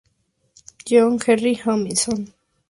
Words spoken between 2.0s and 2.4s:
Jr.